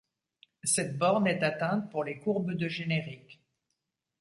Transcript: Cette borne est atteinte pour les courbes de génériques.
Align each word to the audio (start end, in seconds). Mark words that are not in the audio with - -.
Cette 0.63 0.97
borne 0.97 1.27
est 1.27 1.43
atteinte 1.43 1.91
pour 1.91 2.03
les 2.03 2.17
courbes 2.17 2.53
de 2.55 2.67
génériques. 2.67 3.39